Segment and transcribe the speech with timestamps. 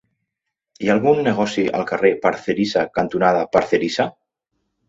[0.85, 4.09] Hi ha algun negoci al carrer Parcerisa cantonada Parcerisa?